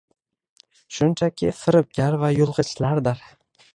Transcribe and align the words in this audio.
shunchaki 0.99 1.51
firibgar 1.59 2.17
va 2.25 2.33
yulg‘ichlardir. 2.39 3.23